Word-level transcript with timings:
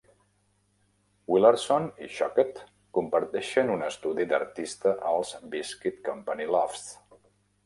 Willardson 1.33 1.85
i 2.05 2.09
Shocked 2.15 2.57
comparteixen 2.99 3.69
un 3.75 3.85
estudi 3.91 4.27
d"artista 4.33 4.95
als 5.13 5.37
Biscuit 5.53 6.03
Company 6.11 6.51
Lofts. 6.59 6.91